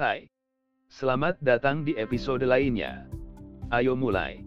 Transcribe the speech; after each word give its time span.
Hai. 0.00 0.32
Selamat 0.88 1.36
datang 1.44 1.84
di 1.84 1.92
episode 1.92 2.40
lainnya. 2.48 3.04
Ayo 3.68 3.92
mulai. 3.92 4.40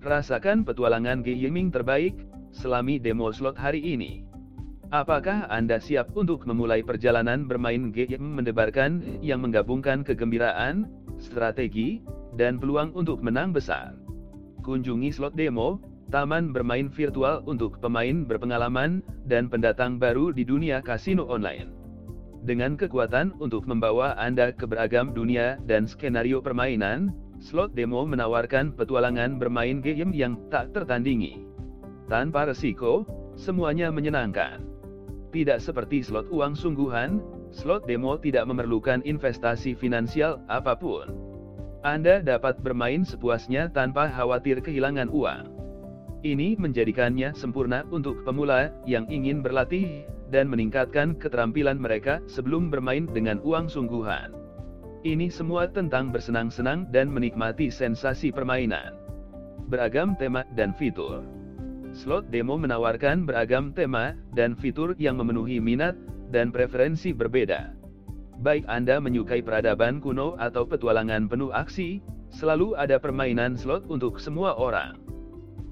Rasakan 0.00 0.64
petualangan 0.64 1.20
gaming 1.20 1.68
terbaik, 1.68 2.16
selami 2.48 2.96
demo 2.96 3.28
slot 3.28 3.60
hari 3.60 3.84
ini. 3.84 4.24
Apakah 4.88 5.52
Anda 5.52 5.84
siap 5.84 6.16
untuk 6.16 6.48
memulai 6.48 6.80
perjalanan 6.80 7.44
bermain 7.44 7.92
game 7.92 8.40
mendebarkan 8.40 9.20
yang 9.20 9.44
menggabungkan 9.44 10.00
kegembiraan, 10.00 10.88
strategi, 11.20 12.00
dan 12.32 12.56
peluang 12.56 12.96
untuk 12.96 13.20
menang 13.20 13.52
besar? 13.52 13.92
Kunjungi 14.64 15.12
slot 15.12 15.36
demo, 15.36 15.76
taman 16.08 16.56
bermain 16.56 16.88
virtual 16.88 17.44
untuk 17.44 17.84
pemain 17.84 18.24
berpengalaman, 18.24 19.04
dan 19.28 19.52
pendatang 19.52 20.00
baru 20.00 20.32
di 20.32 20.48
dunia 20.48 20.80
kasino 20.80 21.28
online. 21.28 21.85
Dengan 22.46 22.78
kekuatan 22.78 23.34
untuk 23.42 23.66
membawa 23.66 24.14
Anda 24.14 24.54
ke 24.54 24.70
beragam 24.70 25.10
dunia 25.10 25.58
dan 25.66 25.82
skenario 25.82 26.38
permainan, 26.38 27.10
slot 27.42 27.74
demo 27.74 28.06
menawarkan 28.06 28.70
petualangan 28.70 29.34
bermain 29.34 29.82
game 29.82 30.14
yang 30.14 30.38
tak 30.46 30.70
tertandingi. 30.70 31.42
Tanpa 32.06 32.46
resiko, 32.46 33.02
semuanya 33.34 33.90
menyenangkan. 33.90 34.62
Tidak 35.34 35.58
seperti 35.58 36.06
slot 36.06 36.30
uang 36.30 36.54
sungguhan, 36.54 37.18
slot 37.50 37.82
demo 37.90 38.14
tidak 38.14 38.46
memerlukan 38.46 39.02
investasi 39.02 39.74
finansial 39.74 40.38
apa 40.46 40.78
pun. 40.78 41.18
Anda 41.82 42.22
dapat 42.22 42.62
bermain 42.62 43.02
sepuasnya 43.02 43.74
tanpa 43.74 44.06
khawatir 44.06 44.62
kehilangan 44.62 45.10
uang. 45.10 45.50
Ini 46.22 46.54
menjadikannya 46.62 47.34
sempurna 47.34 47.82
untuk 47.90 48.22
pemula 48.22 48.70
yang 48.86 49.10
ingin 49.10 49.42
berlatih 49.42 50.06
dan 50.30 50.50
meningkatkan 50.50 51.14
keterampilan 51.16 51.78
mereka 51.78 52.22
sebelum 52.26 52.68
bermain 52.70 53.06
dengan 53.10 53.38
uang 53.42 53.70
sungguhan. 53.70 54.34
Ini 55.06 55.30
semua 55.30 55.70
tentang 55.70 56.10
bersenang-senang 56.10 56.90
dan 56.90 57.06
menikmati 57.06 57.70
sensasi 57.70 58.34
permainan. 58.34 58.98
Beragam 59.70 60.18
tema 60.18 60.42
dan 60.58 60.74
fitur. 60.74 61.22
Slot 61.94 62.28
demo 62.28 62.58
menawarkan 62.58 63.22
beragam 63.22 63.70
tema 63.70 64.18
dan 64.34 64.58
fitur 64.58 64.98
yang 64.98 65.16
memenuhi 65.16 65.62
minat 65.62 65.94
dan 66.34 66.50
preferensi 66.50 67.14
berbeda. 67.14 67.72
Baik 68.42 68.68
Anda 68.68 69.00
menyukai 69.00 69.40
peradaban 69.40 70.02
kuno 70.02 70.36
atau 70.36 70.68
petualangan 70.68 71.24
penuh 71.30 71.54
aksi, 71.54 72.04
selalu 72.28 72.76
ada 72.76 73.00
permainan 73.00 73.56
slot 73.56 73.88
untuk 73.88 74.20
semua 74.20 74.58
orang. 74.58 75.00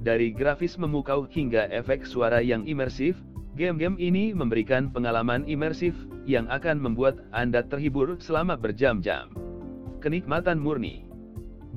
Dari 0.00 0.32
grafis 0.32 0.80
memukau 0.80 1.28
hingga 1.28 1.68
efek 1.68 2.08
suara 2.08 2.40
yang 2.40 2.64
imersif, 2.64 3.20
Game-game 3.54 3.94
ini 4.02 4.34
memberikan 4.34 4.90
pengalaman 4.90 5.46
imersif 5.46 5.94
yang 6.26 6.50
akan 6.50 6.82
membuat 6.82 7.22
Anda 7.30 7.62
terhibur 7.62 8.18
selama 8.18 8.58
berjam-jam. 8.58 9.30
Kenikmatan 10.02 10.58
murni. 10.58 11.06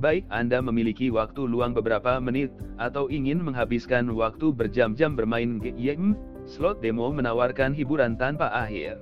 Baik 0.02 0.26
Anda 0.26 0.58
memiliki 0.58 1.06
waktu 1.10 1.46
luang 1.46 1.78
beberapa 1.78 2.18
menit 2.18 2.50
atau 2.82 3.06
ingin 3.06 3.38
menghabiskan 3.42 4.10
waktu 4.10 4.50
berjam-jam 4.50 5.14
bermain 5.14 5.62
game, 5.62 6.18
slot 6.50 6.82
demo 6.82 7.14
menawarkan 7.14 7.70
hiburan 7.78 8.18
tanpa 8.18 8.50
akhir. 8.50 8.98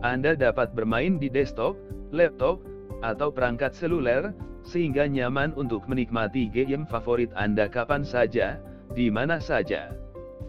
Anda 0.00 0.32
dapat 0.32 0.72
bermain 0.72 1.20
di 1.20 1.28
desktop, 1.28 1.76
laptop, 2.08 2.64
atau 3.04 3.28
perangkat 3.28 3.76
seluler, 3.76 4.32
sehingga 4.64 5.04
nyaman 5.04 5.52
untuk 5.60 5.84
menikmati 5.84 6.48
game 6.48 6.88
favorit 6.88 7.28
Anda 7.36 7.68
kapan 7.68 8.00
saja, 8.00 8.56
di 8.96 9.12
mana 9.12 9.40
saja. 9.40 9.92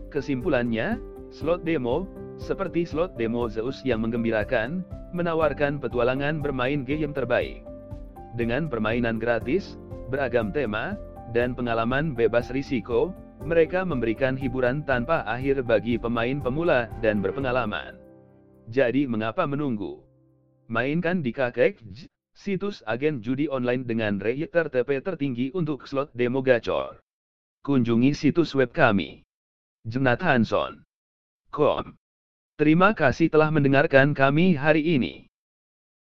Kesimpulannya, 0.09 1.08
Slot 1.29 1.61
demo, 1.61 2.09
seperti 2.41 2.89
slot 2.89 3.13
demo 3.13 3.45
Zeus 3.45 3.85
yang 3.85 4.01
menggembirakan, 4.01 4.81
menawarkan 5.13 5.77
petualangan 5.77 6.41
bermain 6.41 6.81
game 6.81 7.13
terbaik. 7.13 7.61
Dengan 8.33 8.65
permainan 8.65 9.21
gratis, 9.21 9.77
beragam 10.09 10.49
tema, 10.49 10.97
dan 11.29 11.53
pengalaman 11.53 12.17
bebas 12.17 12.49
risiko, 12.49 13.13
mereka 13.45 13.85
memberikan 13.85 14.33
hiburan 14.33 14.81
tanpa 14.81 15.21
akhir 15.29 15.61
bagi 15.69 16.01
pemain 16.01 16.41
pemula 16.41 16.89
dan 17.05 17.21
berpengalaman. 17.21 17.93
Jadi 18.65 19.05
mengapa 19.05 19.45
menunggu? 19.45 20.01
Mainkan 20.65 21.21
di 21.21 21.29
Kakek, 21.29 21.77
situs 22.33 22.81
agen 22.89 23.21
judi 23.21 23.45
online 23.45 23.85
dengan 23.85 24.17
rate 24.17 24.49
tertepe 24.49 24.97
tertinggi 25.05 25.53
untuk 25.53 25.85
slot 25.85 26.09
demo 26.17 26.41
gacor. 26.41 26.97
Kunjungi 27.61 28.17
situs 28.17 28.57
web 28.57 28.73
kami. 28.73 29.21
Jonathan 29.85 30.41
Hanson 30.41 30.88
Com. 31.49 31.97
Terima 32.59 32.91
kasih 32.93 33.31
telah 33.31 33.49
mendengarkan 33.49 34.13
kami 34.13 34.53
hari 34.53 34.85
ini. 34.85 35.28